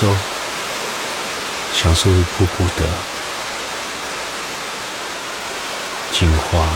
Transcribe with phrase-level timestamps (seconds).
[0.00, 0.06] 受，
[1.74, 2.88] 享受瀑布的
[6.12, 6.68] 净化，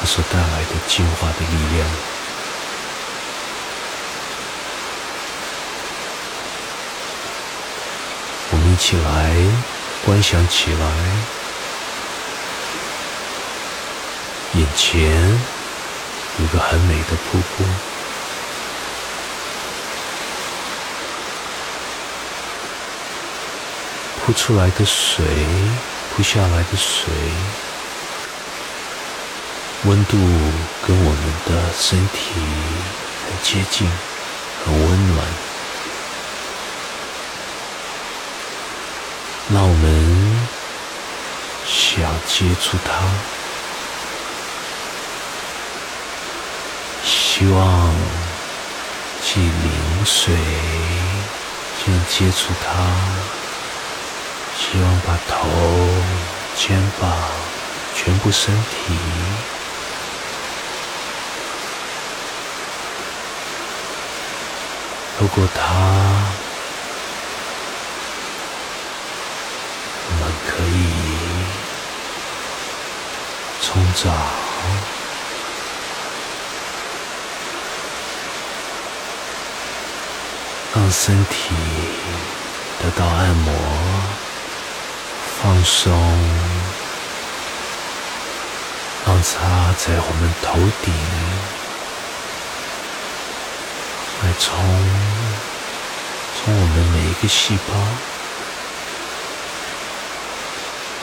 [0.00, 1.88] 它所带来的净化的力量。
[8.50, 9.36] 我们一起来
[10.04, 10.86] 观想起来，
[14.54, 15.40] 眼前
[16.40, 17.64] 有个很美的瀑布。
[24.24, 25.22] 扑出来的水，
[26.16, 27.12] 扑下来的水，
[29.84, 30.16] 温度
[30.86, 32.32] 跟我们的身体
[33.26, 33.86] 很接近，
[34.64, 35.26] 很温暖。
[39.52, 40.36] 让我们
[41.66, 43.04] 想接触它，
[47.04, 47.92] 希望
[49.22, 49.52] 去淋
[50.06, 50.34] 水，
[51.84, 53.23] 先接触它。
[54.66, 55.48] 希望把头、
[56.56, 57.12] 肩膀、
[57.94, 58.92] 全部身体，
[65.16, 65.60] 透过它，
[70.08, 70.76] 我们可以
[73.62, 74.10] 冲澡，
[80.74, 81.54] 让身体
[82.82, 83.52] 得到按摩。
[85.44, 85.92] 放松，
[89.04, 90.94] 让它在我们头顶
[94.22, 94.56] 来冲，
[96.34, 97.74] 从我们每一个细胞，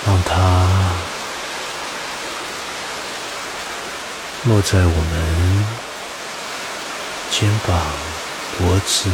[0.08, 0.34] 让它
[4.46, 5.66] 落在我们
[7.30, 7.78] 肩膀、
[8.58, 9.08] 脖子、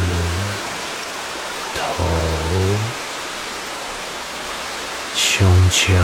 [1.76, 2.37] 头。
[5.38, 5.94] 胸腔、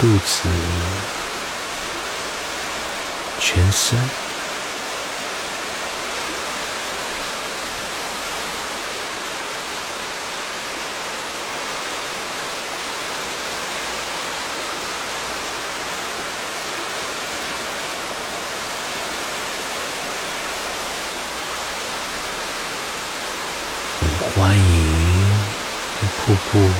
[0.00, 0.48] 肚子、
[3.38, 3.96] 全身，
[24.34, 24.93] 欢迎。
[26.26, 26.70] 瀑布，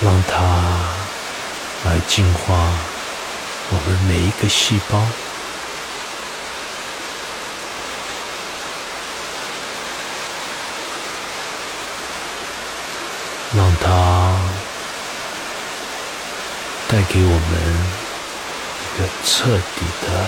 [0.00, 0.36] 让它
[1.84, 2.70] 来净化
[3.70, 5.02] 我们每一个细胞，
[13.56, 14.38] 让它
[16.86, 17.40] 带给我们
[18.84, 20.26] 一个彻底的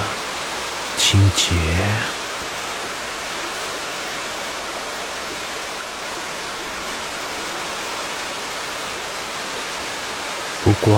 [0.97, 2.18] 清洁。
[10.89, 10.97] 光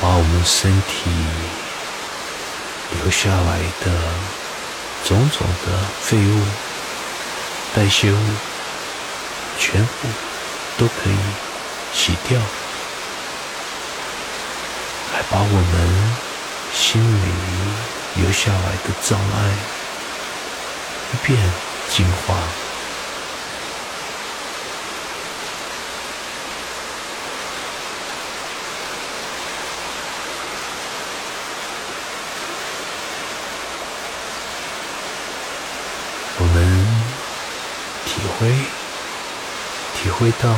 [0.00, 1.10] 把我们身体
[2.92, 3.90] 留下来的
[5.04, 6.40] 种种的废物、
[7.74, 8.16] 代谢物，
[9.58, 10.08] 全部
[10.78, 11.16] 都可以
[11.92, 12.38] 洗掉，
[15.12, 16.12] 还把我们
[16.72, 19.50] 心里留下来的障碍
[21.12, 21.36] 一遍
[21.90, 22.36] 净化。
[36.44, 36.86] 我们
[38.04, 38.50] 体会、
[40.22, 40.54] 体会到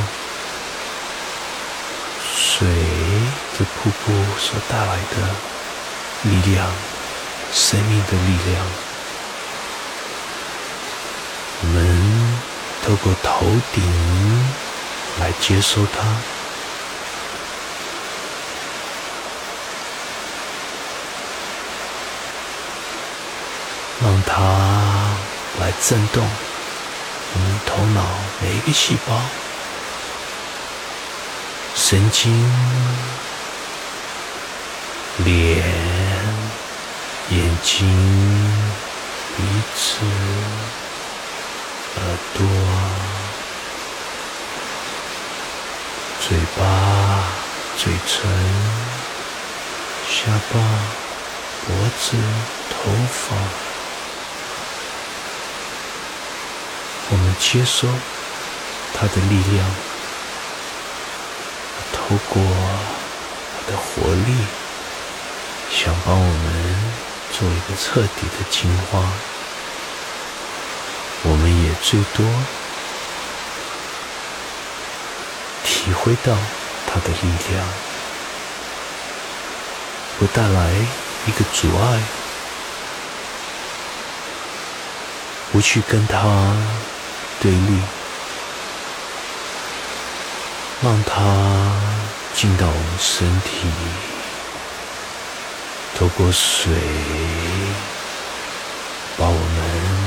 [2.23, 2.67] 水
[3.57, 5.27] 的瀑布所带来的
[6.23, 6.71] 力量、
[7.51, 8.63] 生命的力量。
[11.61, 12.37] 我们
[12.83, 13.83] 透过头顶
[15.19, 16.03] 来接收它，
[24.03, 24.85] 让它。
[25.57, 26.21] 来震动
[27.33, 28.03] 我们头脑
[28.41, 29.21] 每一个细胞、
[31.87, 32.33] 神经、
[35.23, 35.63] 脸、
[37.29, 37.87] 眼睛、
[39.37, 39.43] 鼻
[39.75, 40.03] 子、
[41.97, 42.41] 耳朵、
[46.27, 46.63] 嘴巴、
[47.77, 48.31] 嘴唇、
[50.09, 50.59] 下巴、
[51.67, 52.17] 脖子、
[52.71, 53.35] 头发。
[57.11, 57.87] 我们接收
[58.95, 59.94] 它的力量，
[62.07, 62.41] 透过
[63.57, 64.31] 它的活力，
[65.71, 66.75] 想帮我们
[67.31, 69.01] 做一个彻底的净化，
[71.23, 72.23] 我们也最多
[75.63, 76.37] 体会到
[76.85, 77.67] 它的力量，
[80.19, 80.71] 会带来
[81.25, 82.03] 一个阻碍，
[85.51, 86.55] 不去跟它
[87.41, 87.81] 对立，
[90.83, 91.84] 让它
[92.35, 93.67] 进到我们身体。
[95.97, 96.73] 透过水，
[99.17, 99.57] 把我们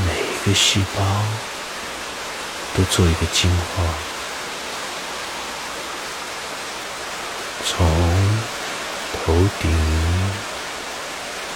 [0.06, 1.02] 每一个细胞
[2.76, 3.82] 都做一个净化，
[7.64, 7.86] 从
[9.14, 9.32] 头
[9.62, 9.70] 顶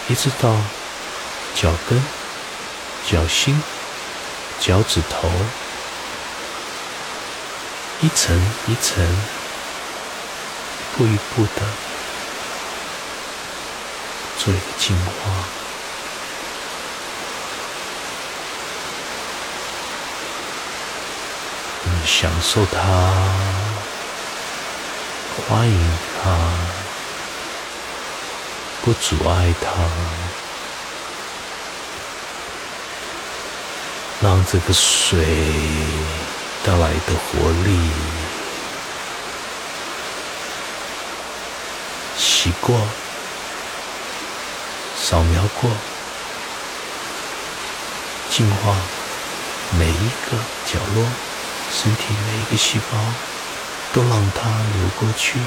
[0.08, 0.56] 一直到
[1.54, 2.02] 脚跟、
[3.06, 3.62] 脚心、
[4.58, 5.30] 脚趾头，
[8.00, 8.34] 一层
[8.66, 9.06] 一层，
[10.92, 11.62] 一步一步的。
[14.38, 15.12] 做一个净化，
[21.84, 22.80] 你享受它，
[25.46, 25.90] 欢迎
[26.20, 26.36] 它，
[28.84, 29.70] 不阻碍它，
[34.20, 35.24] 让这个水
[36.64, 37.78] 带来的活力
[42.42, 42.76] 洗过。
[45.00, 45.70] 扫描过，
[48.30, 48.74] 净化
[49.78, 50.36] 每一个
[50.66, 51.06] 角落，
[51.70, 52.98] 身体每一个细胞，
[53.92, 55.38] 都让它流过去，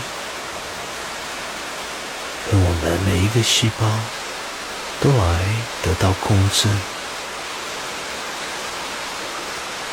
[2.49, 3.85] 跟我们每一个细胞
[5.01, 5.41] 都来
[5.83, 6.69] 得到控制，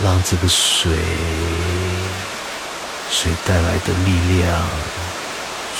[0.05, 0.97] 让这个水
[3.11, 4.63] 水带来的力量，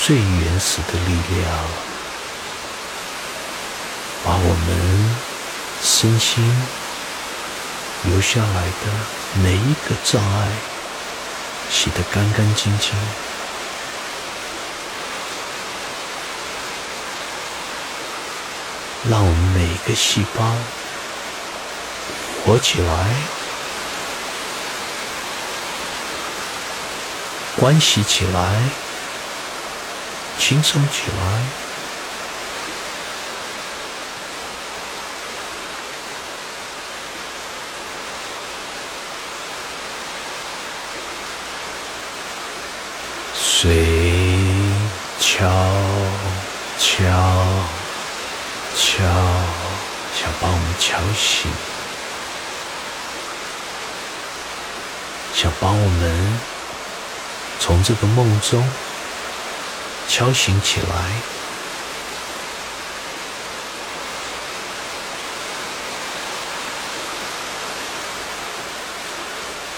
[0.05, 1.49] 最原始的力量。
[4.25, 5.15] 把我们
[5.81, 6.43] 身心
[8.03, 8.91] 留下来的
[9.41, 10.47] 每一个障碍
[11.71, 12.93] 洗得干干净净，
[19.09, 20.53] 让我们每一个细胞
[22.45, 23.07] 活起来，
[27.57, 28.61] 关系起来，
[30.39, 31.41] 轻松起来。
[43.35, 43.73] 水
[45.21, 45.47] 悄
[46.77, 47.03] 悄
[48.75, 49.03] 悄，
[50.13, 51.49] 想把我们敲醒，
[55.33, 56.39] 想把我们
[57.61, 58.61] 从这个梦中
[60.07, 60.87] 敲醒起来，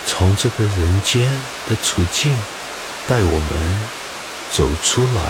[0.05, 1.31] 从这个人间
[1.69, 2.35] 的处境。
[3.07, 3.79] 带我们
[4.51, 5.21] 走出来，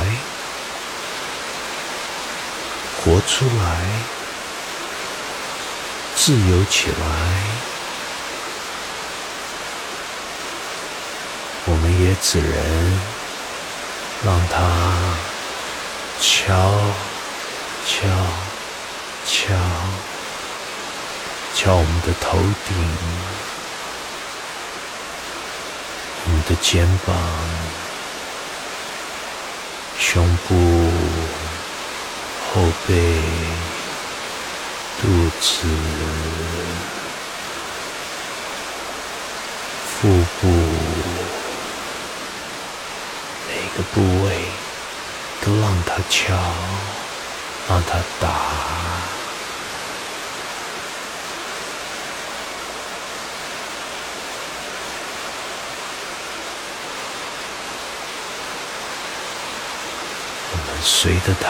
[3.03, 3.85] 活出来，
[6.15, 6.95] 自由起来。
[11.65, 13.01] 我们也只能
[14.25, 14.59] 让它
[16.19, 16.73] 敲
[17.85, 18.07] 敲
[19.27, 19.53] 敲
[21.53, 23.25] 敲我们的头顶。
[26.27, 27.15] 我们的肩膀、
[29.99, 30.55] 胸部、
[32.51, 33.21] 后背、
[34.99, 35.07] 肚
[35.39, 35.67] 子、
[43.95, 44.35] 部位
[45.41, 46.35] 都让它敲，
[47.69, 48.27] 让它打。
[60.51, 61.47] 我们随着他，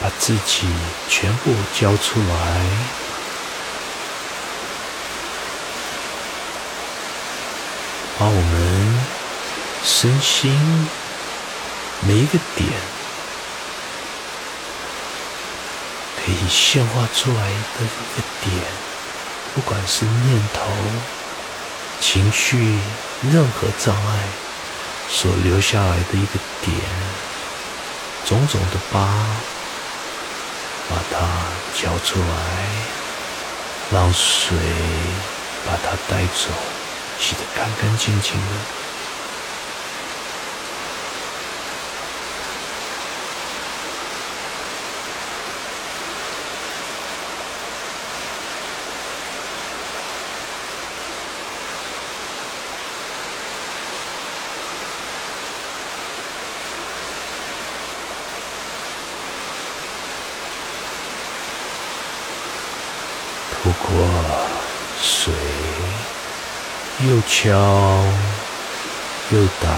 [0.00, 0.66] 把自己
[1.08, 2.60] 全部交出来，
[8.18, 8.97] 把我们
[9.90, 10.52] 身心
[12.06, 12.68] 每一个点
[16.18, 18.62] 可以显化出来的一个点，
[19.54, 20.60] 不管是念头、
[22.00, 22.78] 情绪、
[23.32, 24.18] 任何障碍。
[25.10, 26.76] 所留下来的一个点，
[28.26, 29.08] 种种的疤，
[30.90, 31.26] 把它
[31.74, 32.26] 交出来，
[33.90, 34.54] 让水
[35.66, 36.50] 把它带走，
[37.18, 38.78] 洗得干干净净的。
[63.60, 64.08] 不过
[65.02, 65.34] 水
[67.06, 67.52] 又敲
[69.30, 69.68] 又打，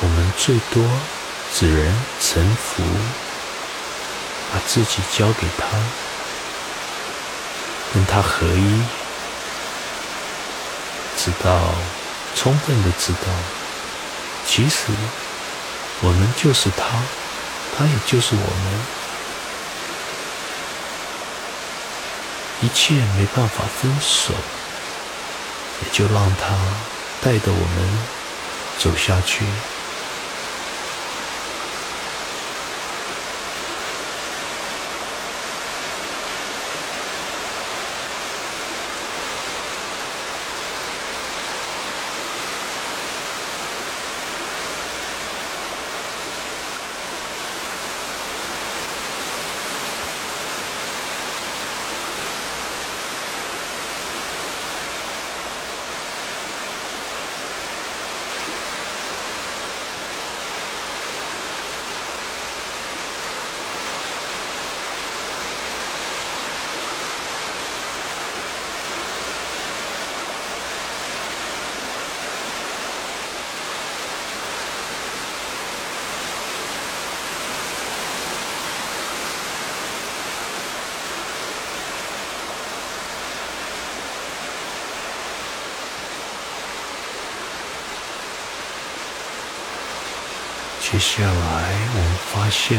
[0.00, 0.84] 我们最多
[1.54, 2.82] 只能臣服，
[4.52, 5.64] 把自己交给他，
[7.94, 8.82] 跟他合一，
[11.16, 11.74] 直到
[12.36, 13.28] 充分的知道，
[14.46, 14.88] 其实
[16.02, 16.84] 我们就是他，
[17.74, 19.02] 他也就是我们。
[22.60, 24.34] 一切没办法分手，
[25.82, 26.56] 也就让他
[27.20, 27.98] 带着我们
[28.78, 29.44] 走下去。
[90.92, 91.32] 接下来，
[91.94, 92.78] 我们发现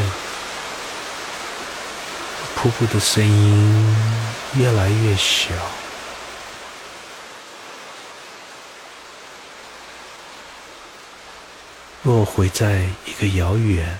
[2.54, 3.96] 瀑布的声音
[4.54, 5.52] 越来越小。
[12.04, 13.98] 落回在一个遥远、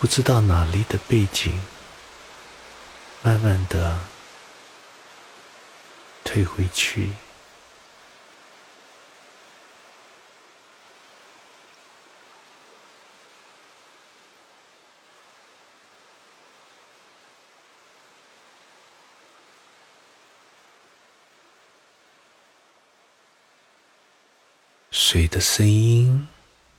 [0.00, 1.60] 不知道哪里的背景，
[3.22, 3.96] 慢慢的
[6.24, 7.10] 退回去。
[24.90, 26.26] 水的声音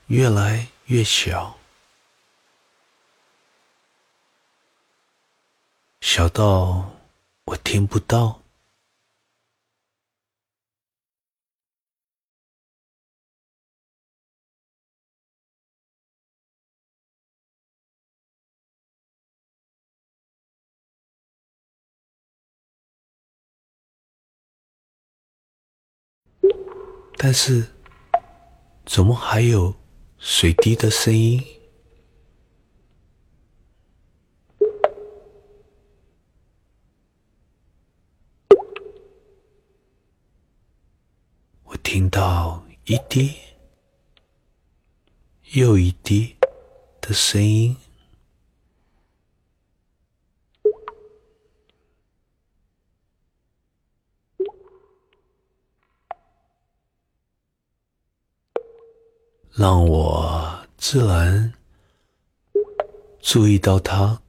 [0.08, 1.58] 越来越小，
[6.02, 6.92] 小到
[7.46, 8.42] 我听不到。
[27.18, 27.79] 但是。
[28.92, 29.76] 怎么还有
[30.18, 31.44] 水滴的声音？
[41.66, 43.36] 我听到一滴
[45.52, 46.36] 又一滴
[47.00, 47.78] 的声音。
[59.54, 61.54] 让我自然
[63.22, 64.22] 注意到他，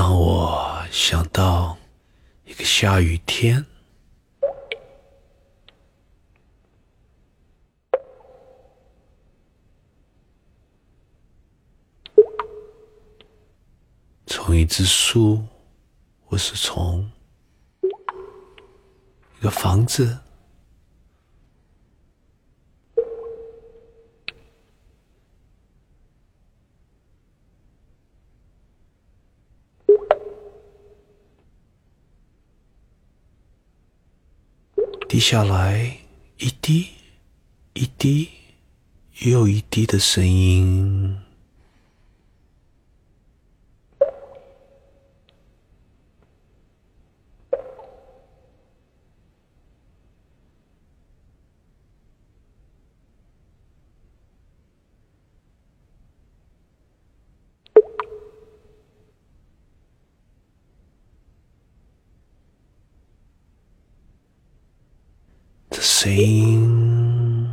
[0.00, 1.76] 让我想到
[2.44, 3.66] 一个下雨天，
[14.24, 15.44] 从一只树，
[16.24, 17.10] 或是从
[19.40, 20.16] 一个房子。
[35.18, 35.96] 滴下来
[36.38, 36.86] 一滴
[37.72, 38.28] 一滴
[39.22, 41.18] 又一滴的声音，
[65.78, 67.52] 的声音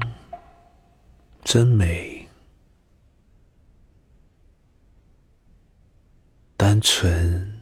[1.44, 2.28] 真美，
[6.58, 7.62] 单纯，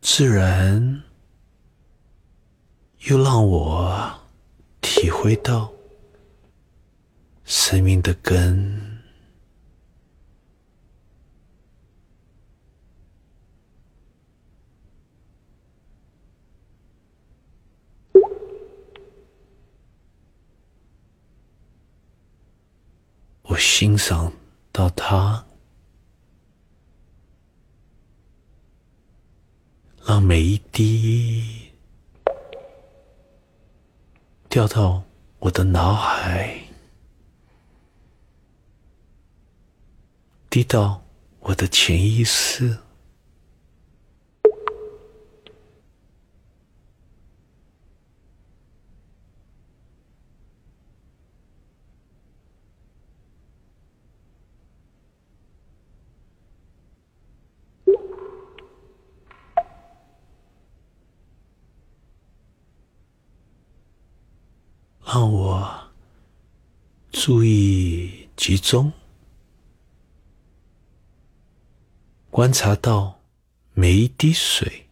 [0.00, 1.04] 自然，
[3.02, 4.12] 又让我
[4.80, 5.72] 体会到
[7.44, 8.89] 生命的根。
[23.60, 24.32] 欣赏
[24.72, 25.44] 到它，
[30.06, 31.70] 让每一滴
[34.48, 35.02] 掉到
[35.38, 36.58] 我的脑海，
[40.48, 41.02] 滴到
[41.40, 42.78] 我的潜意识。
[65.12, 65.90] 让我
[67.10, 68.92] 注意集中，
[72.30, 73.18] 观察到
[73.74, 74.86] 每一滴水，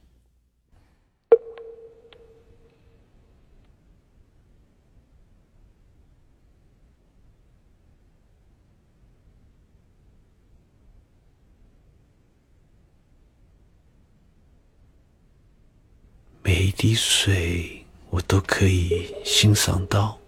[16.43, 17.78] 每一滴水。
[18.11, 20.19] 我都可以欣赏到，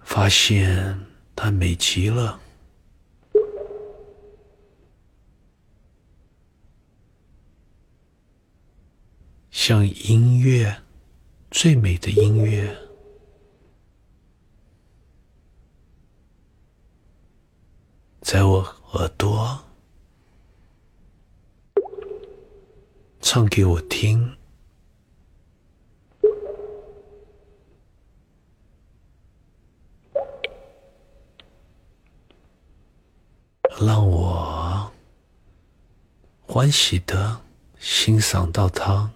[0.00, 0.98] 发现
[1.36, 2.40] 它美极了，
[9.50, 10.82] 像音乐
[11.50, 12.76] 最美的音乐，
[18.20, 18.60] 在我
[18.92, 19.64] 耳朵。
[23.20, 24.36] 唱给我听，
[33.80, 34.92] 让我
[36.46, 37.40] 欢喜的
[37.80, 39.10] 欣赏到它，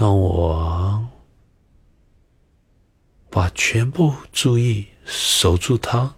[0.00, 1.06] 让我
[3.28, 6.14] 把全部注意守住它，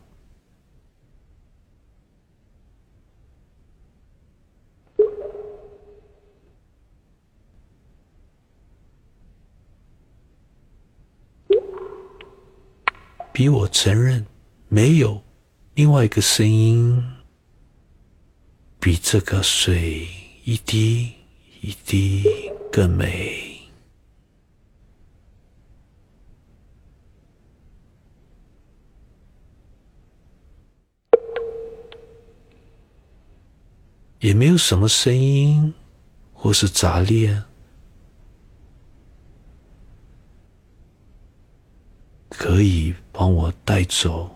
[13.33, 14.25] 比我承认
[14.69, 15.21] 没有
[15.75, 17.03] 另外一个声音
[18.79, 20.07] 比这个水
[20.45, 21.11] 一滴
[21.61, 22.23] 一滴
[22.71, 23.52] 更美。
[34.23, 35.75] 也没有什么声音，
[36.33, 37.43] 或是杂念，
[42.29, 44.31] 可以帮我带走，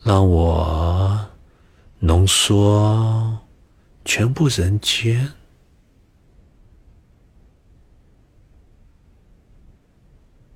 [0.00, 1.30] 让我
[2.00, 3.38] 浓缩
[4.04, 5.34] 全部人间，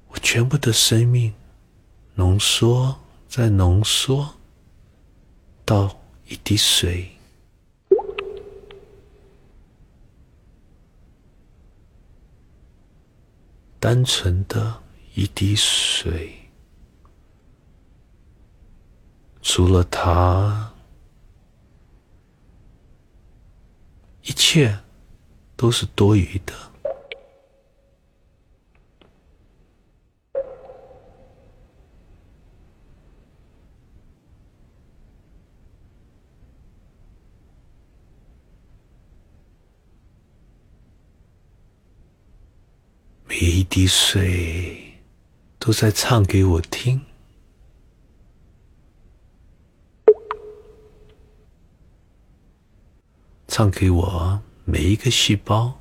[0.08, 1.32] 我全部的生命。
[2.18, 2.98] 浓缩，
[3.28, 4.34] 再浓缩
[5.66, 7.10] 到一滴水，
[13.78, 14.82] 单纯的
[15.14, 16.34] 一滴水，
[19.42, 20.72] 除了它，
[24.22, 24.78] 一切
[25.54, 26.54] 都是多余的。
[43.28, 44.94] 每一滴水
[45.58, 47.00] 都在唱给我听，
[53.48, 55.80] 唱给我每一个细胞，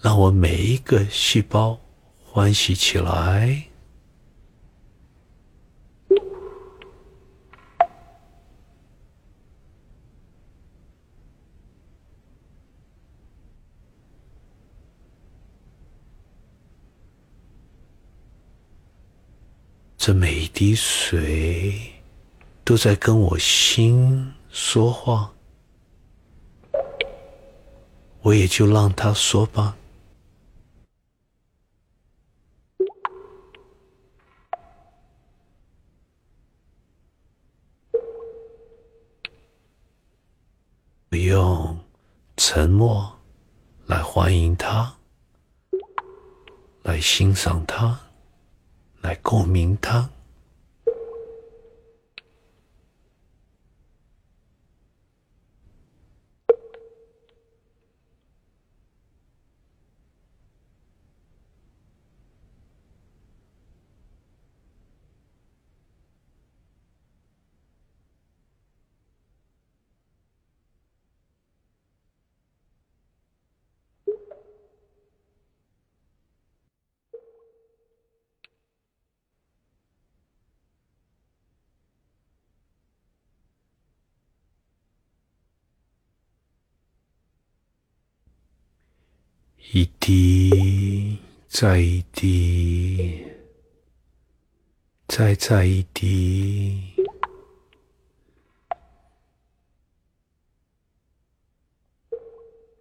[0.00, 1.80] 让我每一个细胞
[2.24, 3.69] 欢喜起来。
[20.02, 21.78] 这每一滴水
[22.64, 25.30] 都在跟我心说话，
[28.22, 29.76] 我也就让它说吧。
[41.10, 41.78] 不用
[42.38, 43.18] 沉默
[43.84, 44.96] 来欢迎他，
[46.84, 48.00] 来欣赏他。
[49.00, 50.08] 来共鸣它。
[89.72, 93.24] 一滴，再一滴，
[95.06, 96.92] 再再一滴，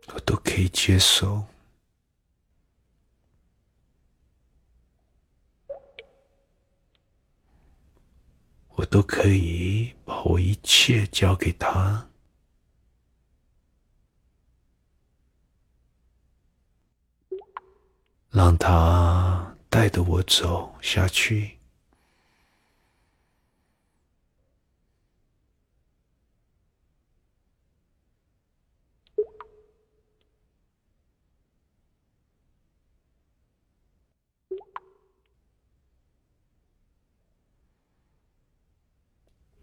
[0.08, 1.46] 我都可以接受，
[8.70, 12.09] 我都可以把我一切交给他。
[18.40, 21.58] 让他带着我走下去，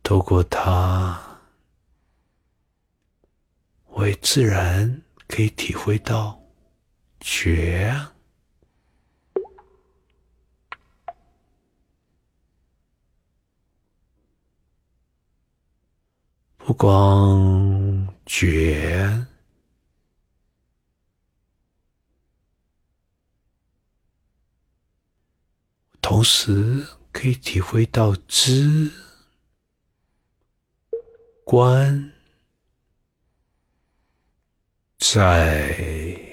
[0.03, 1.19] 透过他，
[3.87, 6.39] 我也自然可以体会到
[7.21, 8.16] 觉。
[16.67, 19.25] 不光觉，
[26.03, 28.91] 同时可以体会到知、
[31.45, 32.13] 观、
[34.99, 36.26] 在。